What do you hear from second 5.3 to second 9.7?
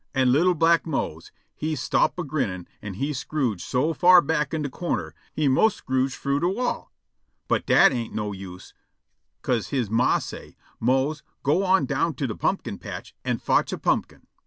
he 'mos' scrooge frough de wall. But dat ain't no use, 'ca'se